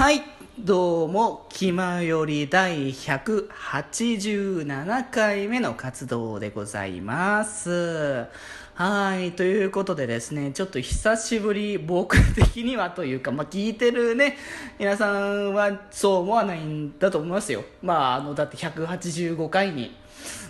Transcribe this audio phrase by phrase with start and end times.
[0.00, 0.22] はい、
[0.58, 8.24] どうも、気まより第187回目の活動でございます。
[8.72, 14.38] はい、ということでですね、ちょっと久しぶり、僕的にはというか、まあ、聞いてるね、
[14.78, 17.62] 皆さんはそう思わないんだと思いますよ。
[17.82, 19.94] まあ、あの、だって185回に、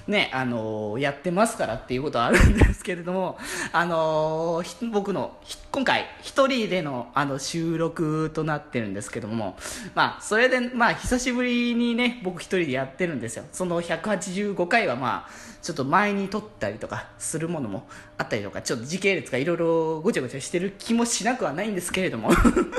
[0.06, 3.38] ね、あのやってますからっていうことはあるんですけれども、
[3.72, 5.36] あのひ僕の
[5.70, 9.56] 今回一人でのあの収録となってるんですけども、
[9.94, 13.44] まあ、それで、まあ、久しぶりにね、僕一人でやってるんですよ。
[13.52, 15.30] その185回はまあ、
[15.62, 17.86] ちょっと前に撮ったりとかするものも
[18.18, 22.30] あったりとか、ちょっと時系列がいろいろごちゃごちゃしてる気もしなくはないんですけれども、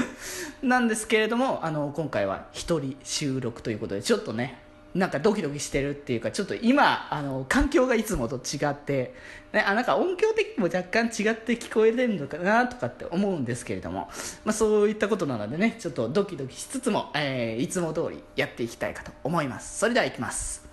[0.61, 4.59] なんですけれども、あの、今回は一人収録ということで、ちょっとね、
[4.93, 9.13] なんかドキドキしてるっていうか、ちょっと今、あの、環境がいつもと違って、
[9.53, 14.09] ね、あ、なんか音響的にも若干違って聞こえてるのかなとかって思うんですけれども、
[14.43, 19.79] まあそういったことなのでね、ちょっとドキドキしつつも、えーいつも通りやっていきたいかと思います。
[19.79, 20.65] それでは行きます。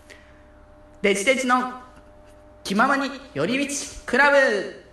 [1.03, 1.75] デジデジの
[2.65, 4.88] 気ままに寄り道クラブ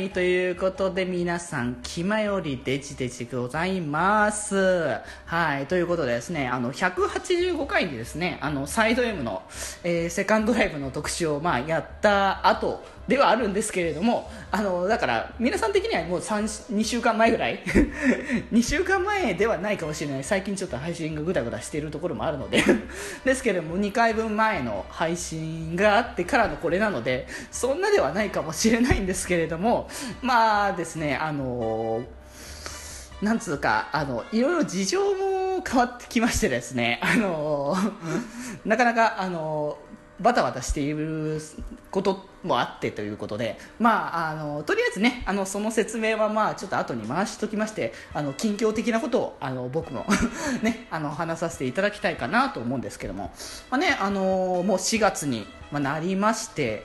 [0.00, 4.98] はい、ということで皆さん、気まよりデジデジございます。
[5.26, 9.42] はい、ということでですね、あの、185回にですね、あの、サイド M の、
[9.84, 17.60] えーセカンドライブの特集を、まあ、やった後ではあるんですけれども、あの、だから、皆さん的にはもう3、2週間前ぐらい
[18.52, 20.24] ?2 週間前ではないかもしれない。
[20.24, 22.62] 最近ちょっと配信がぐだぐだしているところもあるので
[23.24, 29.88] ですけれども、2回分前の配信があってからのこれなので、そんなではないかもしれないんですけれども、
[30.22, 32.04] まあですね、あの
[33.22, 37.76] なんつうか、あの、いろいろ事情も変わってきましてですね、あの
[38.64, 39.76] なかなか、あの
[40.20, 41.40] バタバタしている
[41.90, 50.06] こともあってということで、まあ、あのとりあえずねあのその説明はまあちょっと後に回しときましてあの近況的なことをあの僕も
[50.62, 53.32] ねあの話させていただきたいかなと思うんですけども、
[53.70, 56.84] まあね、あのもう4月に、ま、なりまして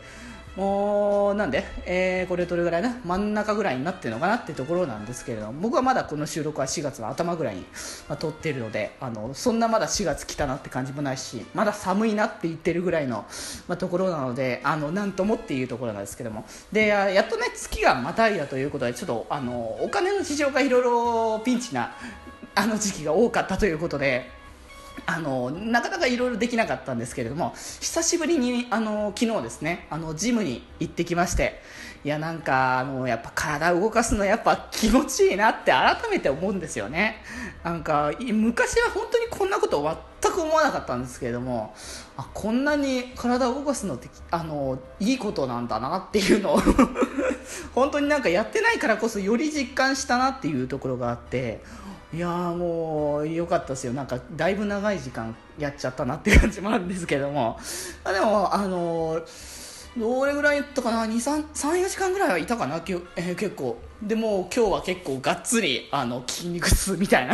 [0.56, 2.98] もうなんで、えーこれどれぐらいな？
[3.04, 5.62] 真ん中ぐらいになってるのかなってところなんですけれども。
[5.62, 7.62] 僕はまだこの収録は4月の頭ぐらいに、
[8.08, 13.26] まあ、撮ってるのであのそんなまだ4月来たなって感じもないしまだ寒いなって言ってるぐらいの、
[13.68, 16.46] まあ、ところなのであのなんともっていうところなんですけども。
[16.72, 21.96] でやっとね月がまたいだということでちょっとあのお金の事情がいろいろピンチな
[22.56, 24.45] あの時期が多かったということで。
[25.08, 31.62] あのなかなかいろいろできなかったんですけれども久しぶりにあの昨日ですねあのジムに行ってきまして
[32.04, 37.24] いやなんかあのやっぱ体を動かすのやっぱ気持ちいいなって改めて思うんですよね。
[37.64, 39.82] なんか昔は本当にこんなこと
[40.22, 41.74] 全く思わなかったんですけれども
[42.16, 46.60] あこんなに体を動かすのってあのいいことなんだなっていうのを
[47.74, 51.64] 本当になんかやってないからこそより実感したなっていうところがあって
[52.14, 53.94] いやもう良かったですよ。
[53.94, 57.60] なんかだいぶ長い時間やっちゃったなっていう感じもあるんですけども。
[58.04, 59.22] あでもあの
[59.98, 63.80] どれぐらいやったかな？34時間ぐらいはいたかな、きえー結構。
[64.02, 67.34] でも今日は結構がっつりあの筋肉痛みたいな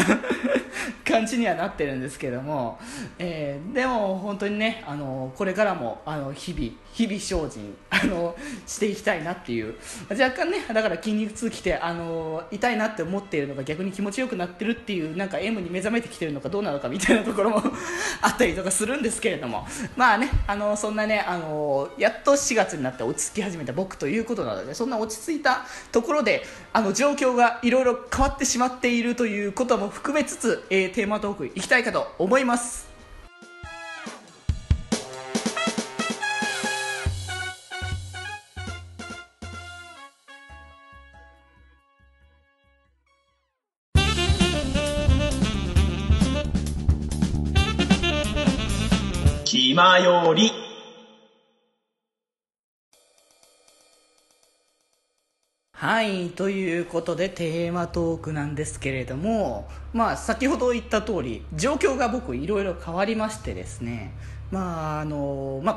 [1.04, 2.80] 感じにはなってるんですけども、
[3.18, 8.35] えーでも本当にねあのこれからもあの日々日々精進 あの
[8.66, 9.75] していきたいなっていう。
[10.09, 17.62] 若干ねだから筋肉痛きてあの痛いなって思っているのが逆に気持ちよくなってるっていうなんか M に目覚めてきてるのかどうなのかみたいなところも
[18.22, 19.68] あったりとかするんですけれども。
[19.96, 26.44] まあねあのそんなねあのやっと4月になって落ち着き始めた僕ということなのでそんな落ち着いたところで
[26.74, 32.91] あの状況がいろいろ変わってしまっているということも含めつつ、えーテーマトークいきたいかと思います。
[49.81, 50.51] まより。
[55.74, 64.13] はい、ということでテーマトークなんですけれども、まあ、先ほど言った通り、状況が僕いろいろ変わりましてですね、
[64.51, 65.75] まあ、あの、まあ、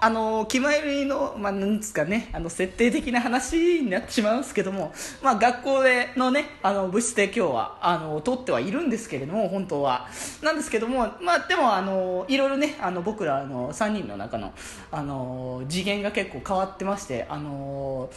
[0.00, 4.92] あの気前よりの、まあ、なんですかねあの設定的な話になってしまうんですけども、
[5.22, 10.08] まあ、学校でのねあの部室で今日はあの取ってはいるんですけれども本当は。
[10.42, 14.52] なんですけども、まあ、でもあのいろいろねあの僕らの3人の中の
[14.90, 18.08] あの次元が結構変わってましてあの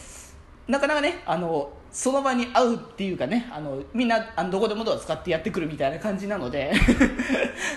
[0.68, 6.72] なかなかねあのその場に会うっていうかねあのみんなあのどこでもドア使ってやってくるみたいな感じなので。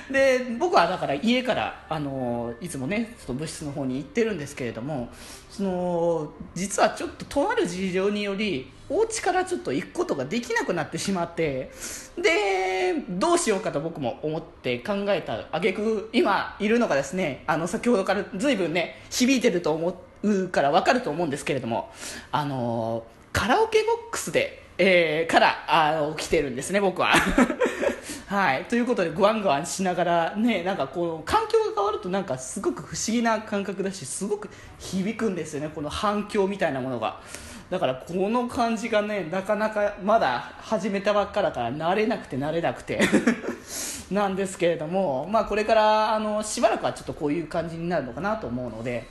[0.09, 5.09] で僕はだから家からあのいつもねその部室の方に行ってるんですけれども
[5.49, 11.71] その実はちょっととある事情によりお家からちょっと行くことができなくなってしまって
[12.17, 21.91] でどうしようかと僕も思って考えた挙句今いるのがですねあの先ほどから随分ね響いてると思ってうから分かると思うんですけれども
[22.31, 27.13] あのカラオケボックスで、えー、からあの来てるんですね僕は。
[28.27, 28.65] はい。
[28.65, 34.49] ということでグワングワンしながらねなんかこう環境が変わるとなんかすごく不思議な感覚だしすごく
[34.79, 37.19] 響くんですよねこの反響みたいなものが。
[37.69, 42.99] だからこの感じがねなかなかまだ始めたばっかだから慣れなくて慣れなくて。
[44.11, 49.07] なんですけれどもまあこれからあのしばらくはちょっとこういう感じになるのかなと思うので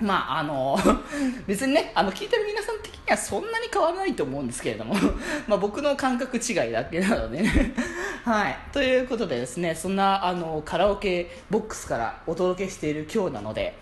[0.00, 0.78] まああの
[1.46, 4.94] 別にねあの聞いてる皆さん的にはそんなに変わらないと思うんですけれども
[5.46, 7.74] ま僕の感覚違いだけなのでね。
[8.24, 8.58] はい。
[8.72, 13.76] ということでですねそんなあのカラオケボックスからお届けしている今日なので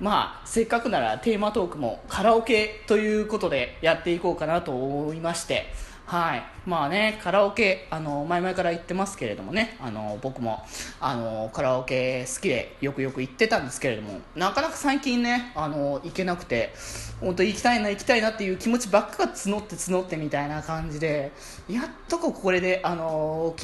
[0.00, 5.72] まあせっかくならテーマトークもカラオケということでやっていこうかなと思いまして
[6.06, 6.56] はい。
[6.66, 10.64] まあねカラオケあの前々から言ってますけれどもねあの僕も
[11.00, 16.74] あのカラオケ好きでよくよく行ってたんですけれどもなかなか最近ねあの行けなくて
[17.20, 21.30] 本当行きたいな行きたいなっていう気持ちばっかが募って募ってみたいな感じで
[21.68, 23.54] やっとこれであの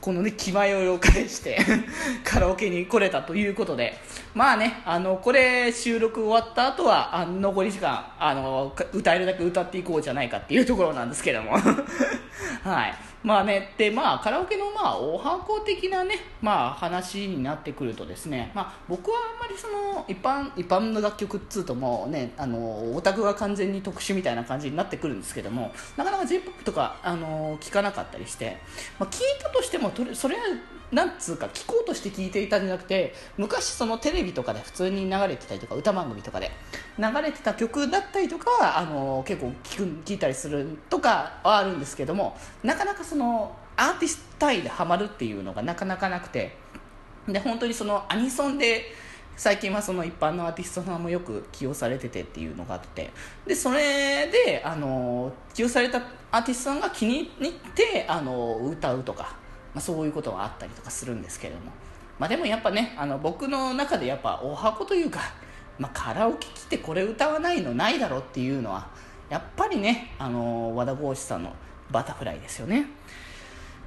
[0.00, 1.58] このね気前を返して
[2.24, 3.98] カラオケに来れたということで。
[4.32, 11.52] まあねあのこれ収録終わった後はあ残り時間あの歌えるだけ歌っていこうじゃないかっていうところなんですけども。
[12.62, 12.94] はい。
[13.22, 19.18] まあねでまあカラオケのまあお箱的なねまあ話になってくるとですねまあ僕は
[19.50, 28.56] りその一般一般の楽曲っつうともうねあのオタクが完全に特殊みたいな感じになってくるんですけどもなかなか J−POP とかあの聞かなかったりして、
[28.98, 30.42] まあ、聞いたとしてもそれは
[30.92, 36.50] なんつうか聞こうとして聞いていたんじゃなくて昔そのテレビとかで普通に流れてたりとか歌番組とかで
[36.98, 46.56] 流れてた曲だったりとかあの結構聞く聞いたりするとかはあるんですけどもなかなかそのアーティスト単位でハマるっていうのがなかなかなくて
[47.28, 48.92] で本当にそのアニソンで
[49.40, 53.10] 最近はその一般のアーティストさんもよく起用されててっていうのがあって。
[53.46, 59.40] でそれであの起用されたアーティストさんが気に入ってあの歌うとか
[59.74, 61.72] まあ、そういうことがあったりとかするんですけれども、
[62.18, 65.20] まあ、でもやっぱねあの僕の中でやっぱお箱というか、
[65.78, 68.88] まあ、カラオケ来てこれ歌わないのないだろうっていうのは
[69.28, 71.54] やっぱりねあの和田剛志さんの
[71.90, 72.86] 「バタフライ」ですよね。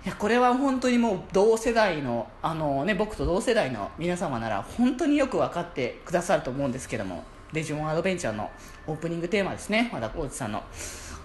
[0.05, 7.23] いやこれは本当にもう同世代のあの、ね、僕と同世代の皆様なら本当によく分かってくださると思うんですけども
[7.53, 8.51] デジモンアドベンチャーの
[8.85, 10.63] オープニングテーマですね和田浩二さんの。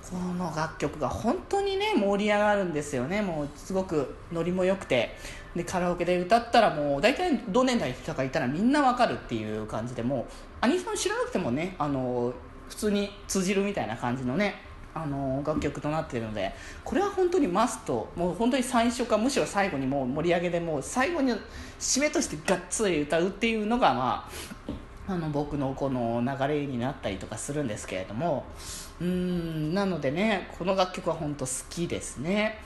[0.08, 3.20] この楽曲が本当にね盛り上がるんですよね。
[3.20, 5.14] もうすごくノリも良くて。
[5.54, 10.24] でカラオケで歌ったらもう大体同年代の人がいたらみんなわかるっていう感じでもう
[10.60, 12.32] アニソン知らなくてもねあの
[12.68, 14.54] 普通に通じるみたいな感じのね
[15.02, 16.52] あの楽曲となっているので
[16.84, 21.32] これは本当にマストもう本当に最初かむしろ最後にもう盛り上げでもう最後に
[21.78, 24.28] 締めとしてがっつり歌うっていうのがま
[25.08, 28.44] ああの僕のこの流れになったりとかするんですけれども
[29.00, 32.58] うんなのでねこの楽曲は本当好きですね。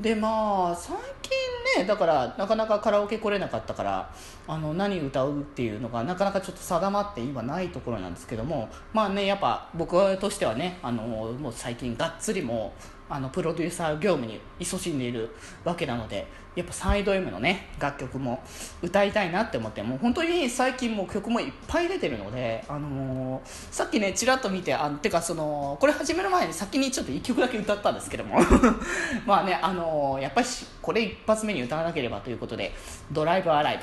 [0.00, 1.30] でまあ最近
[1.78, 4.12] ねだからなかなかカラオケ来れなかったから
[4.46, 15.28] あの何歌うっていうのがなかなかちょっと定まって今ないところなんですけどもまあねやっぱ僕としてはねあのもう最近がっつりもうあのプロデューサー業務に勤しんでいる
[15.64, 18.42] わけなのでやっぱサイド M のね楽曲も
[18.82, 28.38] 歌いたいなって思ってもう本当に最近も曲もいっぱい出てるので、あのー、さっきねちらっと見てあてかそのこれ始める前に先にちょっと1曲だけ歌ったんですけども。
[29.26, 30.46] まあね、あのー、やっぱり
[30.80, 32.72] これ一発目に歌わなければということで
[33.10, 33.82] 「ドライブアライブ」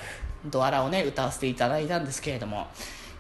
[0.50, 2.68] ドアラをね歌わせていただいたんですけれども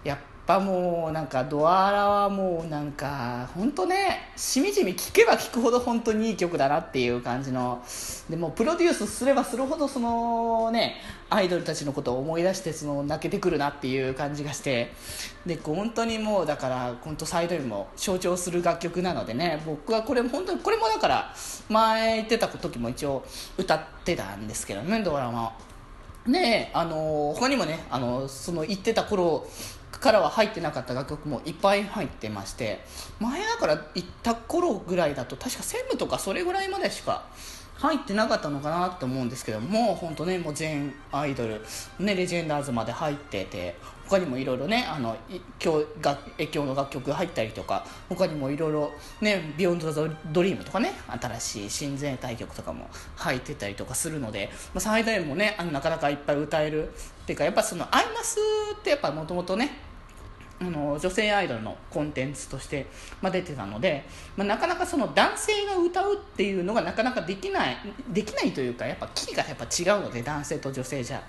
[0.03, 7.83] やっぱもうなんかドアラはもうなんか本当ねしみじみ聴けば聴くほど本当にいい曲だなっていう感じの
[8.29, 10.95] でもプロデュースすればするほどそのね
[11.29, 14.93] アイドルたちのことを思い出してその泣けてくるなっていう感じがして
[15.45, 21.33] で本当にもうだから本当サイドにも象徴する楽曲なのでね僕はこれ本当にこれもだから
[21.67, 23.25] 前言ってた時も一応
[23.57, 25.57] 歌ってたんですけどねドラマ
[26.25, 29.47] であの他にもねあのその言ってた頃
[29.91, 32.79] からは入ってなかった楽曲もいっぱい入ってまして
[33.19, 37.25] 前だから行った頃ぐらいだと確か専務とかそれぐらいまでしか
[37.75, 41.61] 入ってなかったのかなと思うんですけども本当ねもう全アイドル、
[41.99, 43.75] ね、レジェンダーズまで入ってて
[44.09, 45.15] 他にもいろいろねあの
[45.63, 56.89] 今日が越境の楽曲が入ったりとか他にもいろいろね「ビヨンド・ザ・ドリーム」とかね新しい親善対局とかも入ってたりとかするので、まあ、最大もねあのなかなかいっぱい歌える。
[56.89, 58.37] っていうかやっぱその「アイマス」
[58.79, 59.79] ってやっぱもともとね
[60.61, 62.87] あの女性アイドルのコンテンツとして、
[63.21, 67.77] まあ、出てたので、まあ、なかなかその男性が歌うっていうのがなかなかできない
[68.09, 71.21] できないというかやっぱキーがやっぱ違うので男性と女性じゃ。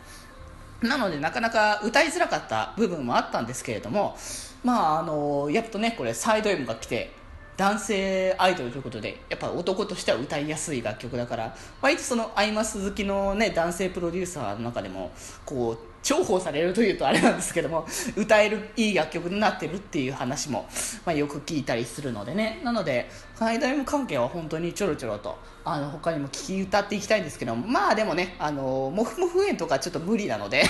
[0.83, 4.17] なのでなかなか歌いづらかった部分もあったんですけれども
[4.63, 7.13] まああのやっとねこれサイド M が来て
[7.57, 15.11] 男性アイドルということでやっぱ男としては歌いやすい楽曲だから割とそのアイマス好きのね男性プロデューサーの中でも
[15.45, 17.87] こう重宝されるというとあれなんですけども
[18.17, 20.67] 歌えるいい楽曲になってるっていう話も、
[21.05, 22.61] まあ、よく聞いたりするのでね。
[22.65, 30.65] なのでサイド M 関係は本当にちょろちょろとあの他にも聴き歌っていきたいんですけどまあでもねあのモフモフ園とかちょっと無理なので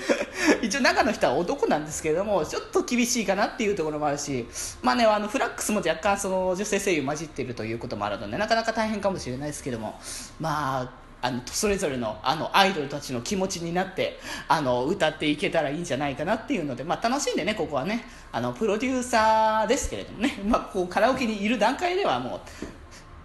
[0.62, 4.46] 一応中の人は男なんですけれどもちょっと厳しいかなっていうところもあるし
[4.82, 9.98] まあねあのフラックスも若干その女性声優混じってるということもあるのでなかなか大変かもしれないですけども
[10.38, 18.04] まああのそれぞれのあのアイドルたちの気持ちになってあの歌っていけたらいいんじゃないかなっていうので、まあ、楽しんでねここはね。
[18.30, 22.40] あのプロデューサーですけれどもね、 まあ、こうカラオケにいる段階ではもう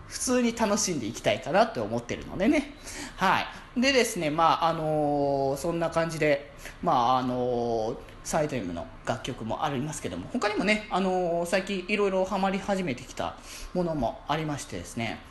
[0.08, 2.76] 普通に楽しんでいきたいかなって思ってるのでね。
[3.18, 3.42] は
[3.76, 3.82] い。
[3.82, 6.52] でですねまああのー、そんな感じで
[6.82, 13.36] まああのーサイド M の楽曲もありますけども他にもね、あのー、最近いろいろハマり始めてきた
[13.74, 15.29] ものもありましてですね。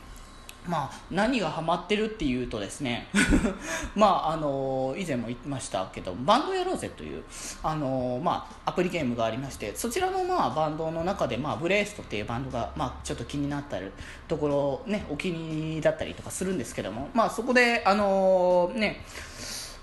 [0.67, 3.09] まあ、何がハマってるっていうとですね。
[3.97, 7.25] まああの以前も言いましたけどバンドやろうぜという
[7.63, 13.79] あの、まあ、アプリゲームがありましてそちらの、まあ、バンドの中で、まあ、ブレイストっていうバンドが、まあ、ちょっと気になった
[14.27, 19.05] ところ、ね、お気に入りだったりとかするんですけども、まあ、そこであのね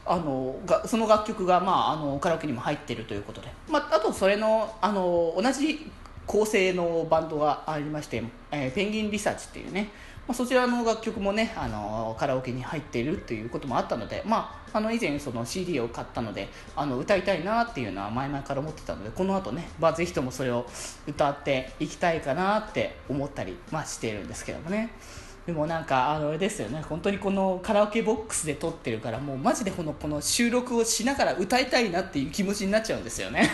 [0.06, 5.92] あのがその楽曲が、まあ、あのカラオケにも入っているということで、まあ、あとそれのあの同じ
[6.28, 9.90] 構成のバンドがありまして、えー、ペンギンリサーチっていうね
[10.28, 20.66] まあ、そちらの楽曲もねあのカラオケに入っているということもあったので、まあ、あの以前その CD を買ったのであの歌いたいなっていうのは前々から思ってたのでこの後ね、まあ、ぜひともそれを
[21.08, 24.92] 歌っていきたいかなって思ったり、まあ、しているんですけどもね。
[25.46, 33.52] でもなんかあのあれですよね本当にこのカラオケボックスで撮ってるからもうマジでこのこの収録をしながら歌いたいなっていう気持ちになっちゃうんですよね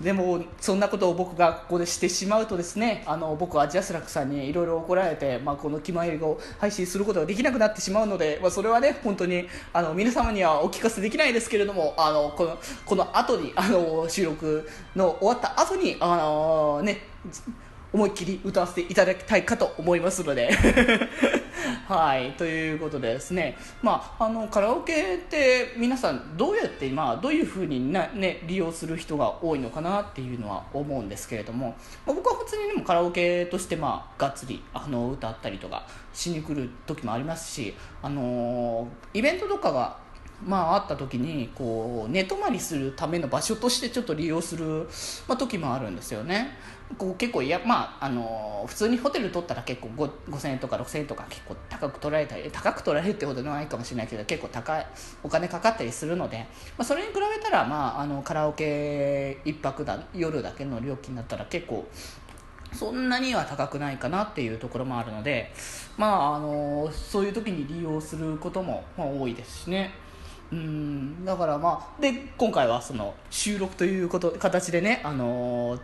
[0.00, 14.66] でもそんなことを僕がここでしてしまうとですねあの僕はジャスラックさんにいろいろ怒られて、まあ、この「気まより」を配信することができなくなってしまうので、まあ、それはね本当にあの皆様にはお聞かせできないですけれどもあのこのこの後にあの収録
[14.96, 17.02] の終わった後にあのね
[17.92, 20.50] 思いっきり歌わせていただきたいかと思いますので。
[21.86, 31.76] はいということでですね、まあ、あのカラオケって皆さんどうやって、まあ、どういうふうにな、ね、利用する人が多いのかなっていうのは思うんですけれども、
[32.06, 39.98] まあ、僕は普通にでもカラオケとして、まあ、がっつりあの歌ったりとかしに来る時もありますし、あのイベントとかが
[40.42, 44.88] まあ、あった時にこう寝泊まりするための場所としてちょっと利用する、
[45.28, 46.56] まあ、時もあるんですよね。
[46.98, 54.86] こう結構いや、まあ、あの普通にホテル取ったら結構5000円とか6000円とか結構高く取られたり高く取られるってことではないかもしれないけど結構高い
[55.22, 56.38] お金かかったりするので、
[56.76, 61.88] まあ、それに比べたら、まあ、あのカラオケ1泊だ夜だけの料金だったら結構
[62.72, 65.52] そんなには高くないかなっていうところもあるので、
[65.96, 69.92] まあ、あのそういう時に利用することも、まあ、多いですしね。
[70.52, 75.80] うんだからまあで今回はその収録ということ形でね、あのー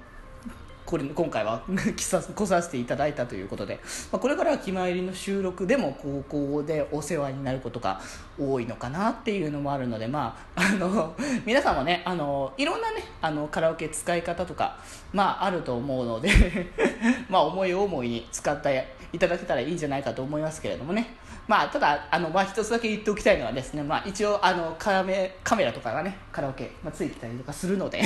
[0.87, 1.63] これ今回は
[1.97, 3.81] 来させていただいたということで、
[4.13, 8.01] まあ、これからは気まりの収録でも高校でお世話になることが
[8.39, 11.15] 多いのかなっていうのもあるので、まあ、 あの
[11.45, 14.79] 皆さんもねあのいろんなねあのカラオケ使い方とか、
[15.13, 16.31] まあ、あると思うので
[17.29, 21.17] まあ思い思いに使っていただけたらいいんじゃないかと思いますけれどもね。
[21.49, 28.03] まあ、ただあの、まあ、一つだけ言っておきたいのはですね、まあ、一応あのカメカメラとかがねカラオケ、まあ、ついてたりとかするので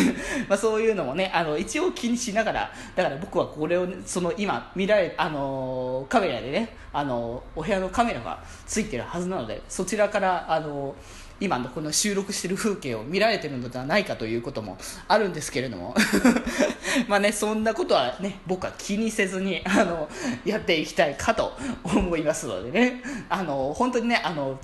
[0.48, 10.94] まあそういうのもねあの一応気にしながらだから僕はこれを、ね、その今見られあのカメラでねあのお部屋のカメラがついてるはずなのでそちらからあの
[11.40, 14.76] 今のこの収録してる風景を見られてるのではないかということも
[15.08, 15.94] あるんですけれども。
[17.08, 20.08] まあねそんなことはね僕は気にせずにあの
[20.44, 23.02] やっていきたいかと思いますのでね。
[23.28, 24.58] あの本当にねあの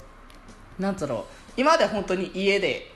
[0.79, 2.96] なんだろう今まで本当に家で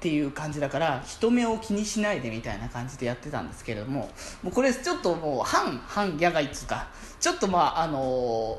[0.00, 4.08] っていう感じだから人目を気にしないでみたいな感じでやってたんですけれども
[4.42, 6.88] もうこれちょっともう反反野外っつうか。
[7.20, 8.58] ちょっとまああの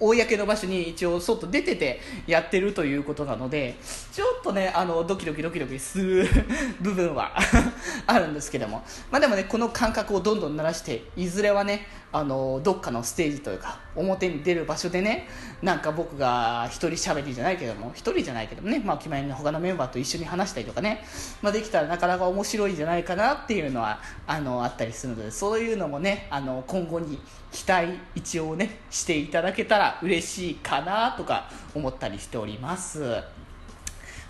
[0.00, 3.76] 公の場所に一応外出ててやってるということなので
[4.12, 6.26] ちょっとねあのドキドキドキドキする
[6.80, 7.36] 部分は
[8.06, 8.84] あるんですけども。
[9.10, 15.28] まあでもねこの感覚をどんどん鳴らしていずれはねあのどっかのステージというか表に出る場所でね
[15.60, 21.04] なんか僕が一人喋りじゃないけども一人じゃないけどもねまあ決まりの他のメンバーと一緒に話したりとかね、
[21.42, 27.18] まあ、できたらなかなか面白いんじゃないかなっていうのはあのあったりするのでそういうのもねあの今後に
[27.52, 33.35] 期待一応ねしていただけたら嬉しいかなとか思ったりしております。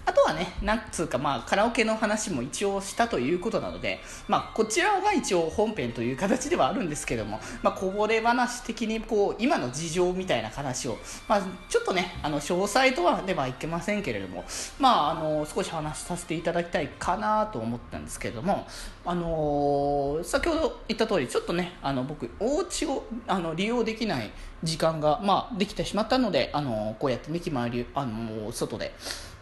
[0.06, 10.96] あとはねなんつうかまあカラオケの話も一応したということなのでまあこちらが一応本編という形ではあるんですけどもまあこぼれ話的にこう今の事情みたいな話を
[11.28, 14.44] まあちょっとねあの詳細とはではいけませんけれども
[14.78, 18.66] まああの少し話させていただきたいかなと思ったんですけれども
[19.04, 24.30] あのー先ほど言った通りちょっとねあの僕お家をあの利用できない
[24.62, 28.94] 時間が、まあ、できてしまったので、あのこうやってね気回り、あの外で、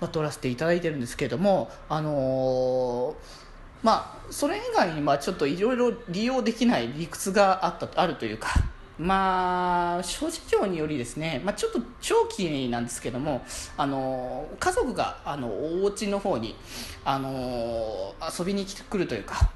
[0.05, 3.17] まあ、撮らせていただいてるんですけれども、あの
[3.83, 8.49] まあ、それ以外に、まあ、ちょっといろいろ利用できない理屈があったあるというか。
[8.97, 13.45] まあ、諸事情によりですね、まあ、ちょっと長期なんですけども、
[13.77, 16.55] あの家族があのお家の方に
[17.05, 19.51] あの遊びに来てくるというか、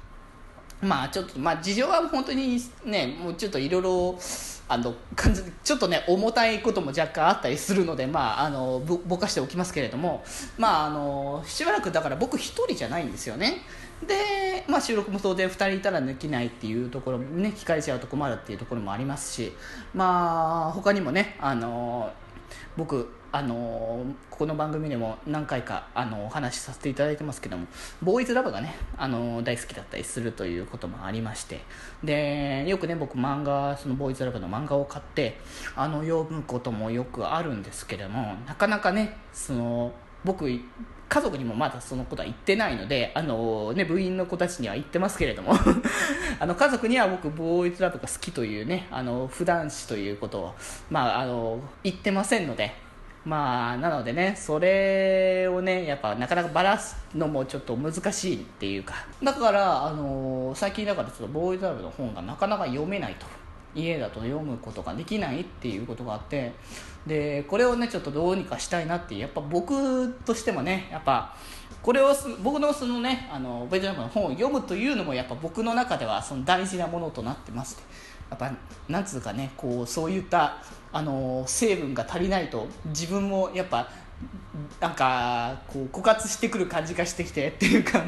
[0.81, 4.19] まあちょっと、まあ事情は本当にね、もうちょっといろいろ、
[4.67, 10.23] あの、感じ、ちょっとね、重たいことも若干あったりするので、まあ、あの、ぼ、ぼかしておきますけれども、
[10.57, 13.61] まああの、しばらくだから僕一人じゃないんですよね。
[14.07, 19.51] で、まあ収録も当然二人いたらできないっていうところもね、聞かれちゃうと困るっていうところもありますし、
[19.93, 22.13] まあ他にもね、あの、
[22.77, 27.67] 僕、あのここの番組でも何回かあのお話しさせていただいてますけども
[28.01, 31.59] ボーイズラブがねあの大好きだったりするということもありまして
[32.03, 35.39] でよくね僕漫画そのボーイズラブの漫画を買って
[35.75, 39.91] あの読むこともよくあるんですけどもなかなかねその
[40.23, 40.49] 僕
[41.09, 45.53] 家族にもまだそのことは言ってないので、あのね、部員の子たちには言ってますけれども
[46.39, 50.55] あの家族には僕ボーイズラブが好きというねあの普段子ということを、
[50.91, 52.75] まあ、あの言ってませんので
[53.25, 58.95] まあなのでねそれをねやっぱなかなかバラすのもちょっと難しいっていうか。
[59.21, 63.25] だからあの最近だからちょっとボーイズラブの本がなかなか読めないと。
[63.75, 66.53] 家だと読むことができないっていうことがあって。
[67.05, 71.35] でこれをねちょっとどうにかしたいなってやっぱ僕としてもねやっぱ
[71.81, 77.83] これをす僕のそのねあのボーイズラブの本を読むというのもやっぱ僕の中ではその大事なものとなってまして。
[78.29, 78.51] やっぱ
[78.87, 80.57] なんつうかねこうそういった
[80.91, 83.87] あの成分が足りないと自分もやっぱ
[84.79, 88.03] なんかこう枯渇してくる感じがしてきてっていうか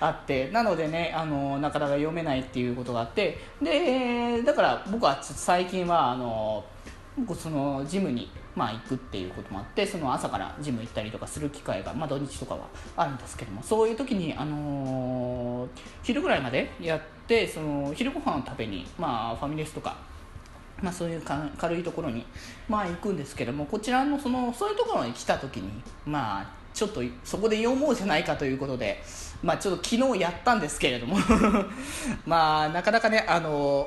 [0.00, 0.50] あって。
[0.50, 3.38] なのでね あのなかなか読めないっていうことがあって。
[3.60, 6.64] でだから僕は最近はあの
[7.16, 15.68] 僕そのジムに、まあ、行くっていうこともあってその朝からジム行ったりとかする機会が、まあ、土日とかはあるんですけどもそういう時に、あのー
[16.02, 19.96] 昼ぐらいまでやってその昼ご飯を食べに、まあ、ファミレスとか
[20.82, 21.22] まあ、そういう
[21.56, 22.26] 軽いところに、
[22.68, 25.70] まあ、行くんですけどもこちらのそのそういうところに来た時に、
[26.04, 29.00] まあ、ちょっとそこで読もうじゃないかということで、
[29.42, 31.16] まあ、ちょっと昨日やったんですけれども
[32.26, 33.86] まあなかなかねあの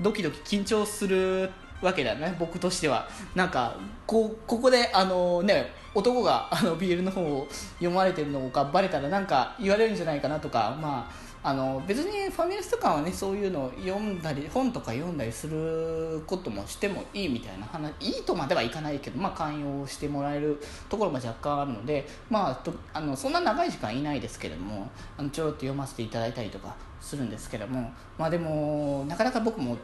[0.00, 1.50] ドキドキ緊張する
[1.84, 3.08] わけだよね僕としては。
[3.34, 29.76] なんかこここであのね男があの BL の本を読まれてるのがバレたらなんか言われるんじゃないかなとかまああの別にファミレスとかはねそういうのを読んだり本とか読んだりすることもしてもいいみたいな話いいとまではいかないけど、まあ、寛容してもらえるところも若干あるので、まあ、とあのそんな長い時間いないですけどもあのちょろっと読ませていただいたりとかするんですけども、まあ、でもなかなか僕も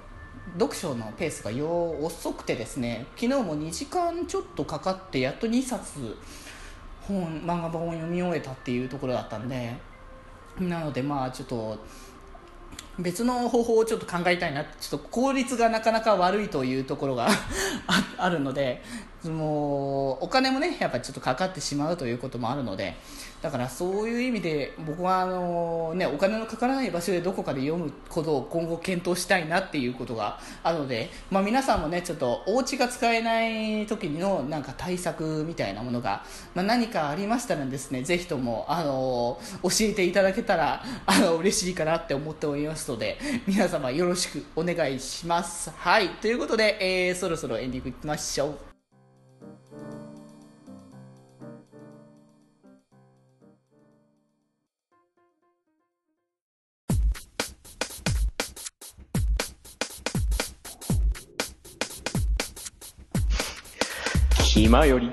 [0.55, 1.69] 読書のペースがよ
[2.01, 6.17] 遅くてですね昨日も2時間ちょっとかかってやっと2冊
[7.03, 9.77] 本漫画本を読み終えたっていうところだったんで
[10.59, 11.79] なのでまあちょっと
[12.99, 17.29] 別の方法をちょっと考えたいなちょっと効率がなかなか悪いというところが
[18.19, 18.83] あるので
[19.25, 22.97] もうお金もねやっぱちょっとかかってしまうということもあるので
[23.43, 36.23] だからそういう意味で僕はあの、ね、お金のかからない場所でどこかで読むことを今後検討したいなっていうことがあるので、まあ、皆さんもねちょっとお家が使えない時のなんか対策みたいなものが、
[36.55, 45.71] まあ、何かありましたらですねぜひともあの教えていただけたらあの嬉しいかなって思っておりますので皆様よろしくお願いします。
[45.77, 46.77] はいということで、
[47.09, 48.70] えーそろそろエンディングいきましょう。
[64.53, 65.13] 島より」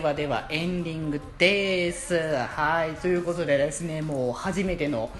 [0.00, 2.16] ではではエンディングです。
[2.16, 5.10] はい、ということでですね、もう初めての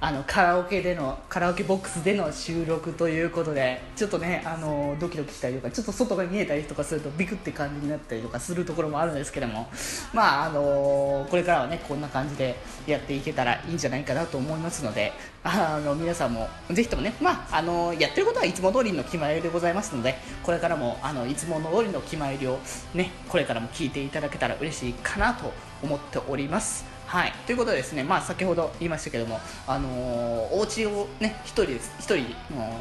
[0.00, 9.68] あのカラオケでのカラオケボックスでの収録ということで、ちょっとねあのドキドキしたりとか、ちょっと外が見えたりとかするとビクって感じになったりとかするところもあるんですけども、
[10.14, 15.12] まああのこれからはねこんな感じでやっていけたらいいんじゃないかなと思いますので、
[15.44, 22.58] あの皆さんもぜひともね、まああのやってることはいつも通りの決まりでございますので、これからもあのいつもの通りの決まりを
[22.94, 26.84] ねこれからも聞いていただけたら嬉しいかなと思っております。
[27.06, 32.72] はい、ということでですね、まあ、先ほど言いましたけども、あのーお家をね一人です一人の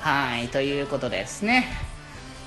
[0.00, 1.66] はいということですね。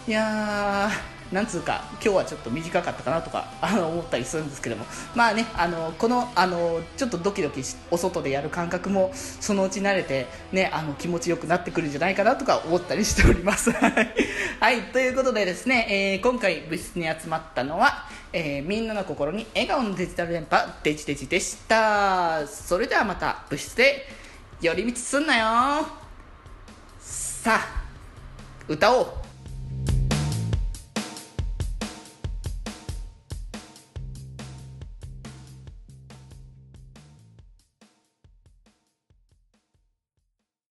[0.07, 0.89] いや
[1.31, 4.85] なんつうか今日はちょっと短かったかなとか あの思ったりするんですけども。
[5.15, 13.71] まあねあのこのあのちょっとドキドキしお外でやる感覚もそのうち慣れてねあの気持ちよくなってくるんじゃないかなとか思ったりしております。
[14.59, 14.81] はい。
[14.93, 22.45] ということでですね、えー今回部室に集まったのは、えーみんなの心に笑顔のデジタル電波デジデジでした。
[22.47, 24.07] それではまた部室で
[24.61, 26.01] 寄り道すんなよ。
[26.99, 27.81] さあ
[28.67, 29.20] 歌おう。